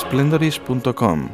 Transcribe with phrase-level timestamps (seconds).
[0.00, 1.28] Splendoris.com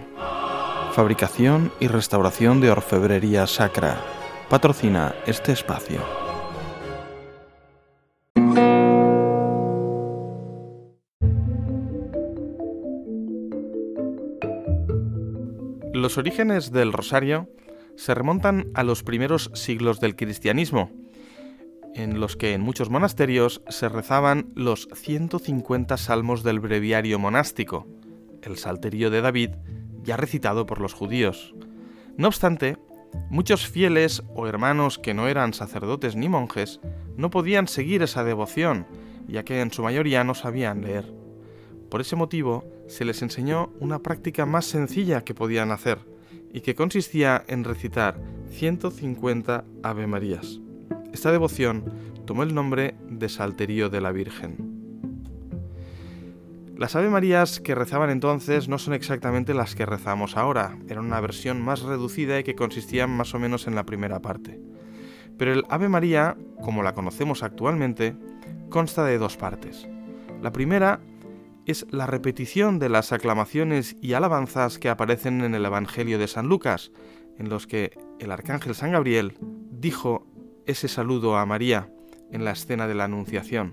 [0.93, 4.03] Fabricación y restauración de orfebrería sacra.
[4.51, 6.01] Patrocina este espacio.
[15.93, 17.49] Los orígenes del rosario
[17.95, 20.91] se remontan a los primeros siglos del cristianismo,
[21.95, 27.87] en los que en muchos monasterios se rezaban los 150 salmos del breviario monástico,
[28.47, 29.51] el Salterio de David,
[30.03, 31.55] ya recitado por los judíos.
[32.17, 32.79] No obstante,
[33.29, 36.81] muchos fieles o hermanos que no eran sacerdotes ni monjes
[37.17, 38.87] no podían seguir esa devoción,
[39.27, 41.13] ya que en su mayoría no sabían leer.
[41.91, 45.99] Por ese motivo, se les enseñó una práctica más sencilla que podían hacer,
[46.53, 48.19] y que consistía en recitar
[48.51, 50.61] 150 Ave Marías.
[51.13, 51.85] Esta devoción
[52.25, 54.76] tomó el nombre de Salterio de la Virgen.
[56.77, 61.21] Las Ave Marías que rezaban entonces no son exactamente las que rezamos ahora, era una
[61.21, 64.61] versión más reducida y que consistía más o menos en la primera parte.
[65.39, 68.15] Pero el Ave María, como la conocemos actualmente,
[68.69, 69.89] consta de dos partes.
[70.43, 71.01] La primera
[71.65, 76.47] es la repetición de las aclamaciones y alabanzas que aparecen en el Evangelio de San
[76.47, 76.93] Lucas,
[77.39, 80.27] en los que el arcángel San Gabriel dijo
[80.67, 81.91] ese saludo a María
[82.31, 83.73] en la escena de la Anunciación,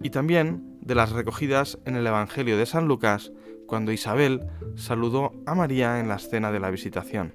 [0.00, 3.32] y también de las recogidas en el Evangelio de San Lucas,
[3.66, 7.34] cuando Isabel saludó a María en la escena de la visitación.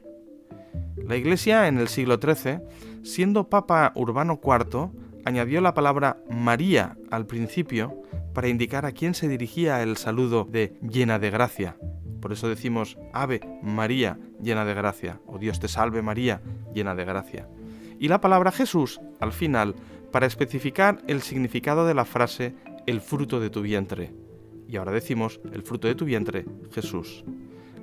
[0.98, 2.62] La Iglesia en el siglo XIII,
[3.04, 4.92] siendo Papa Urbano IV,
[5.26, 8.02] añadió la palabra María al principio
[8.34, 11.76] para indicar a quién se dirigía el saludo de llena de gracia.
[12.22, 16.42] Por eso decimos Ave María llena de gracia, o Dios te salve María
[16.74, 17.48] llena de gracia
[18.02, 19.76] y la palabra Jesús al final
[20.12, 24.14] para especificar el significado de la frase el fruto de tu vientre.
[24.68, 27.24] Y ahora decimos el fruto de tu vientre, Jesús.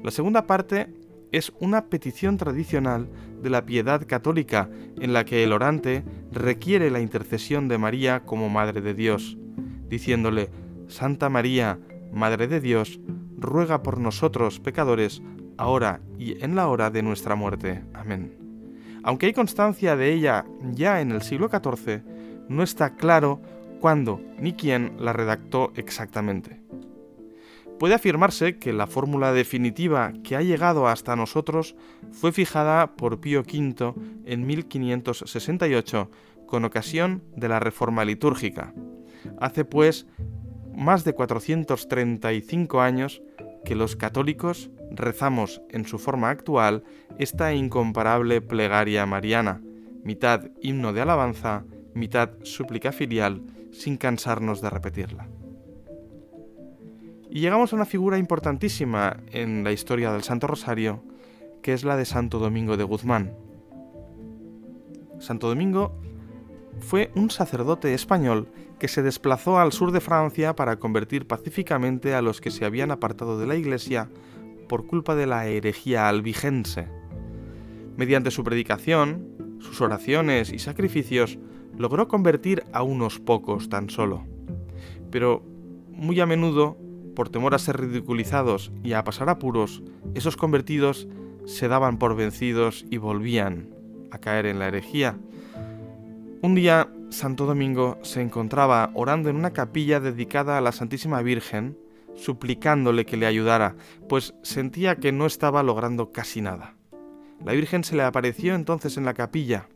[0.02, 0.92] La segunda parte
[1.32, 3.08] es una petición tradicional
[3.42, 8.48] de la piedad católica en la que el orante requiere la intercesión de María como
[8.48, 9.36] Madre de Dios,
[9.88, 10.50] diciéndole,
[10.88, 11.78] Santa María,
[12.12, 13.00] Madre de Dios,
[13.36, 15.22] ruega por nosotros pecadores,
[15.56, 17.82] ahora y en la hora de nuestra muerte.
[17.92, 18.34] Amén.
[19.02, 22.02] Aunque hay constancia de ella ya en el siglo XIV,
[22.48, 23.40] no está claro
[23.78, 26.60] cuándo ni quién la redactó exactamente.
[27.78, 31.76] Puede afirmarse que la fórmula definitiva que ha llegado hasta nosotros
[32.10, 33.94] fue fijada por Pío V
[34.24, 36.10] en 1568
[36.46, 38.74] con ocasión de la Reforma litúrgica.
[39.40, 40.06] Hace pues
[40.74, 43.22] más de 435 años
[43.64, 46.82] que los católicos rezamos en su forma actual
[47.18, 49.60] esta incomparable plegaria mariana,
[50.02, 55.28] mitad himno de alabanza, mitad súplica filial, sin cansarnos de repetirla.
[57.30, 61.02] Y llegamos a una figura importantísima en la historia del Santo Rosario,
[61.62, 63.34] que es la de Santo Domingo de Guzmán.
[65.18, 66.00] Santo Domingo
[66.80, 68.48] fue un sacerdote español
[68.78, 72.90] que se desplazó al sur de Francia para convertir pacíficamente a los que se habían
[72.90, 74.08] apartado de la Iglesia
[74.68, 76.88] por culpa de la herejía albigense.
[77.96, 81.38] Mediante su predicación, sus oraciones y sacrificios,
[81.78, 84.24] logró convertir a unos pocos tan solo.
[85.10, 85.42] Pero
[85.90, 86.76] muy a menudo,
[87.14, 89.82] por temor a ser ridiculizados y a pasar apuros,
[90.14, 91.08] esos convertidos
[91.46, 93.70] se daban por vencidos y volvían
[94.10, 95.18] a caer en la herejía.
[96.42, 101.78] Un día, Santo Domingo se encontraba orando en una capilla dedicada a la Santísima Virgen,
[102.14, 103.76] suplicándole que le ayudara,
[104.08, 106.74] pues sentía que no estaba logrando casi nada.
[107.44, 109.68] La Virgen se le apareció entonces en la capilla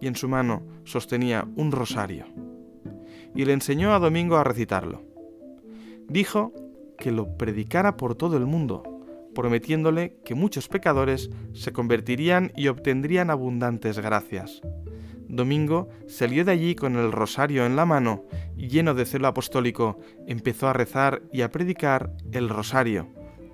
[0.00, 2.24] y en su mano sostenía un rosario
[3.34, 5.02] y le enseñó a Domingo a recitarlo.
[6.08, 6.52] Dijo
[6.98, 8.82] que lo predicara por todo el mundo,
[9.34, 14.62] prometiéndole que muchos pecadores se convertirían y obtendrían abundantes gracias.
[15.28, 18.24] Domingo salió de allí con el rosario en la mano
[18.56, 23.08] y lleno de celo apostólico empezó a rezar y a predicar el rosario,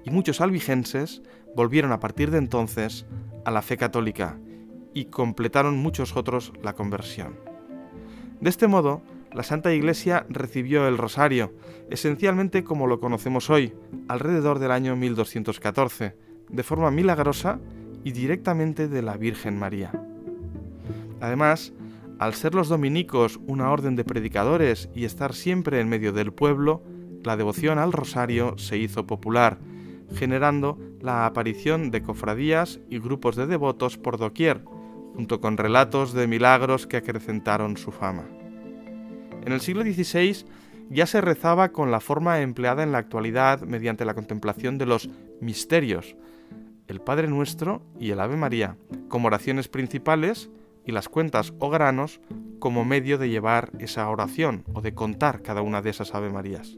[0.05, 1.23] y muchos albigenses
[1.57, 3.07] volvieron a partir de entonces
[3.45, 4.39] a la fe católica
[4.95, 7.35] y completaron muchos otros la conversión.
[8.41, 9.03] De este modo,
[9.33, 11.53] la Santa Iglesia recibió el rosario,
[11.91, 13.73] esencialmente como lo conocemos hoy,
[14.09, 16.17] alrededor del año 1214,
[16.49, 17.61] de forma milagrosa
[18.05, 19.93] y directamente de la Virgen María.
[21.21, 21.73] Además,
[22.19, 26.83] al ser los dominicos una orden de predicadores y estar siempre en medio del pueblo,
[27.25, 29.59] la devoción al rosario se hizo popular,
[30.15, 34.65] generando la aparición de cofradías y grupos de devotos por doquier,
[35.15, 38.25] junto con relatos de milagros que acrecentaron su fama.
[39.45, 40.45] En el siglo XVI
[40.91, 45.09] ya se rezaba con la forma empleada en la actualidad mediante la contemplación de los
[45.41, 46.17] misterios,
[46.87, 48.77] el Padre Nuestro y el Ave María,
[49.09, 50.51] como oraciones principales
[50.85, 52.21] y las cuentas o granos
[52.59, 56.77] como medio de llevar esa oración o de contar cada una de esas Ave Marías.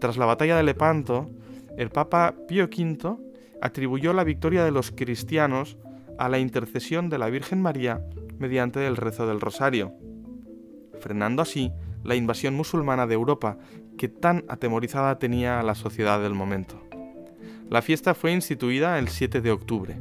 [0.00, 1.30] Tras la batalla de Lepanto,
[1.76, 3.16] el Papa Pío V
[3.60, 5.76] atribuyó la victoria de los cristianos
[6.18, 8.00] a la intercesión de la Virgen María
[8.38, 9.92] mediante el rezo del rosario,
[11.00, 11.72] frenando así
[12.02, 13.58] la invasión musulmana de Europa
[13.96, 16.80] que tan atemorizada tenía a la sociedad del momento.
[17.70, 19.96] La fiesta fue instituida el 7 de octubre.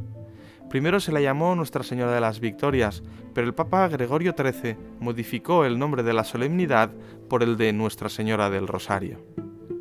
[0.70, 5.66] Primero se la llamó Nuestra Señora de las Victorias, pero el Papa Gregorio XIII modificó
[5.66, 6.92] el nombre de la solemnidad
[7.30, 9.24] por el de Nuestra Señora del Rosario.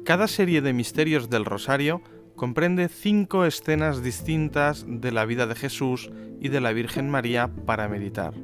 [0.04, 2.02] Cada serie de misterios del Rosario
[2.36, 7.88] comprende cinco escenas distintas de la vida de Jesús y de la Virgen María para
[7.88, 8.34] meditar.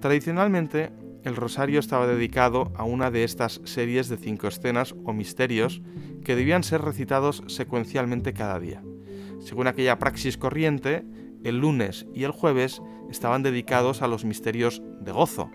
[0.00, 0.90] Tradicionalmente,
[1.22, 5.82] el rosario estaba dedicado a una de estas series de cinco escenas o misterios
[6.24, 8.82] que debían ser recitados secuencialmente cada día.
[9.40, 11.04] Según aquella praxis corriente,
[11.44, 12.80] el lunes y el jueves
[13.10, 15.50] estaban dedicados a los misterios de gozo,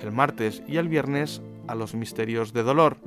[0.00, 2.98] el martes y el viernes a los misterios de dolor,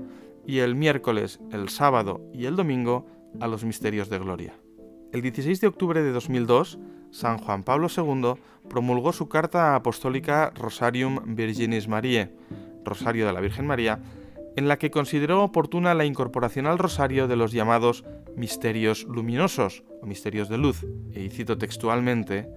[0.45, 3.05] y el miércoles, el sábado y el domingo
[3.39, 4.53] a los misterios de gloria.
[5.11, 6.79] El 16 de octubre de 2002,
[7.11, 8.33] San Juan Pablo II
[8.69, 12.33] promulgó su carta apostólica Rosarium Virginis Mariae,
[12.83, 13.99] Rosario de la Virgen María,
[14.55, 18.03] en la que consideró oportuna la incorporación al rosario de los llamados
[18.35, 22.49] misterios luminosos o misterios de luz, y cito textualmente,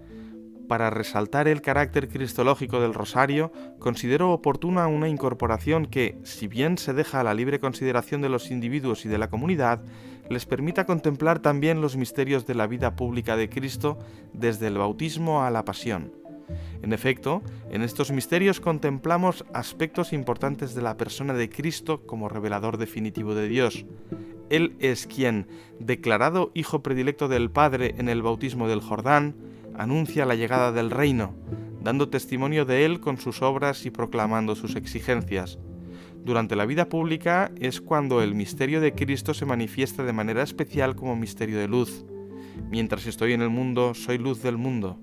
[0.70, 3.50] para resaltar el carácter cristológico del rosario,
[3.81, 8.52] considero oportuna una incorporación que, si bien se deja a la libre consideración de los
[8.52, 9.82] individuos y de la comunidad,
[10.28, 13.99] les permita contemplar también los misterios de la vida pública de Cristo
[14.32, 16.12] desde el bautismo a la pasión.
[16.82, 22.76] En efecto, en estos misterios contemplamos aspectos importantes de la persona de Cristo como revelador
[22.78, 23.87] definitivo de Dios.
[24.50, 25.49] Él es quien,
[25.81, 29.34] declarado Hijo predilecto del Padre en el bautismo del Jordán,
[29.75, 31.34] anuncia la llegada del reino,
[31.82, 35.58] dando testimonio de Él con sus obras y proclamando sus exigencias.
[36.25, 40.94] Durante la vida pública es cuando el misterio de Cristo se manifiesta de manera especial
[40.94, 42.05] como misterio de luz.
[42.70, 44.99] Mientras estoy en el mundo, soy luz del mundo.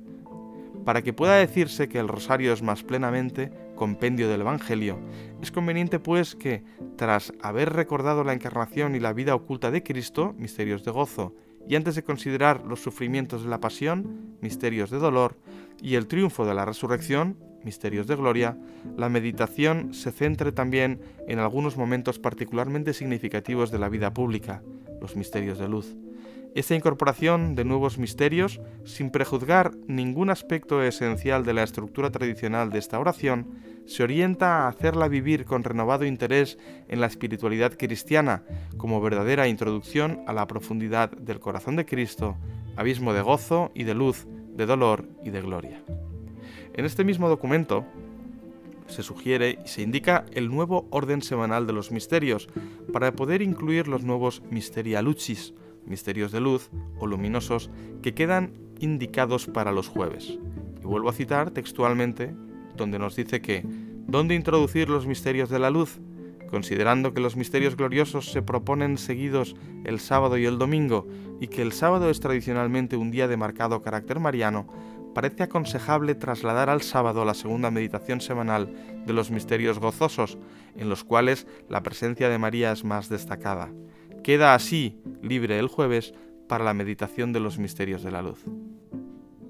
[0.85, 4.99] Para que pueda decirse que el rosario es más plenamente compendio del Evangelio,
[5.41, 6.63] es conveniente pues que,
[6.95, 11.35] tras haber recordado la encarnación y la vida oculta de Cristo, misterios de gozo,
[11.67, 15.37] y antes de considerar los sufrimientos de la pasión, misterios de dolor,
[15.81, 18.57] y el triunfo de la resurrección, misterios de gloria,
[18.95, 24.63] la meditación se centre también en algunos momentos particularmente significativos de la vida pública,
[25.01, 25.95] los misterios de luz.
[26.57, 32.79] Esta incorporación de nuevos misterios, sin prejuzgar ningún aspecto esencial de la estructura tradicional de
[32.79, 36.57] esta oración, se orienta a hacerla vivir con renovado interés
[36.87, 38.41] en la espiritualidad cristiana,
[38.75, 42.35] como verdadera introducción a la profundidad del corazón de Cristo,
[42.75, 44.25] abismo de gozo y de luz,
[44.55, 45.83] de dolor y de gloria.
[46.73, 47.85] En este mismo documento
[48.87, 52.49] se sugiere y se indica el nuevo orden semanal de los misterios
[52.91, 55.53] para poder incluir los nuevos Mysteria Lucis,
[55.87, 56.69] misterios de luz
[56.99, 57.69] o luminosos
[58.01, 60.37] que quedan indicados para los jueves.
[60.81, 62.35] Y vuelvo a citar textualmente
[62.75, 63.63] donde nos dice que
[64.07, 65.99] ¿dónde introducir los misterios de la luz?
[66.49, 71.07] Considerando que los misterios gloriosos se proponen seguidos el sábado y el domingo
[71.41, 74.67] y que el sábado es tradicionalmente un día de marcado carácter mariano,
[75.13, 78.73] parece aconsejable trasladar al sábado la segunda meditación semanal
[79.05, 80.37] de los misterios gozosos,
[80.75, 83.69] en los cuales la presencia de María es más destacada.
[84.27, 86.13] Queda así libre el jueves
[86.49, 88.43] para la meditación de los misterios de la luz.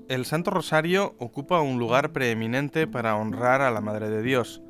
[0.08, 4.62] El Santo Rosario ocupa un lugar preeminente para honrar a la Madre de Dios.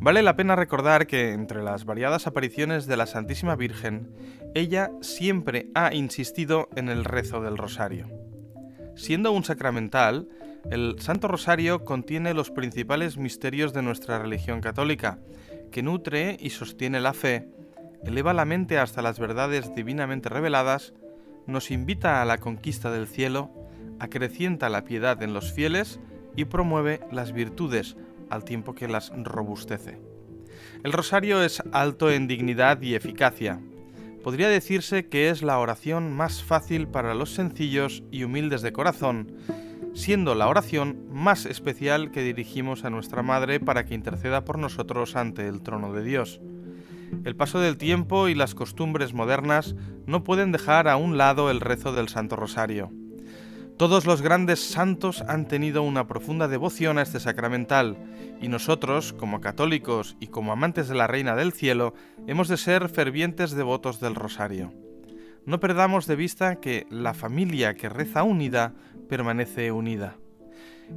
[0.00, 4.10] Vale la pena recordar que entre las variadas apariciones de la Santísima Virgen,
[4.56, 8.08] ella siempre ha insistido en el rezo del Rosario.
[8.96, 10.28] Siendo un sacramental,
[10.68, 15.20] el Santo Rosario contiene los principales misterios de nuestra religión católica,
[15.70, 17.48] que nutre y sostiene la fe,
[18.04, 20.94] eleva la mente hasta las verdades divinamente reveladas,
[21.46, 23.50] nos invita a la conquista del cielo,
[23.98, 26.00] acrecienta la piedad en los fieles
[26.36, 27.96] y promueve las virtudes
[28.30, 29.98] al tiempo que las robustece.
[30.84, 33.60] El rosario es alto en dignidad y eficacia,
[34.22, 39.32] podría decirse que es la oración más fácil para los sencillos y humildes de corazón,
[39.94, 45.16] siendo la oración más especial que dirigimos a nuestra Madre para que interceda por nosotros
[45.16, 46.40] ante el trono de Dios.
[47.24, 49.74] El paso del tiempo y las costumbres modernas
[50.06, 52.90] no pueden dejar a un lado el rezo del Santo Rosario.
[53.76, 57.96] Todos los grandes santos han tenido una profunda devoción a este sacramental,
[58.40, 61.94] y nosotros, como católicos y como amantes de la Reina del Cielo,
[62.26, 64.72] hemos de ser fervientes devotos del Rosario.
[65.46, 68.74] No perdamos de vista que la familia que reza unida
[69.08, 70.16] permanece unida.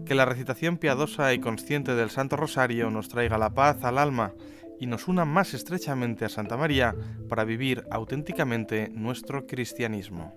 [0.06, 4.34] Que la recitación piadosa y consciente del Santo Rosario nos traiga la paz al alma
[4.82, 6.96] y nos una más estrechamente a Santa María
[7.30, 10.36] para vivir auténticamente nuestro cristianismo.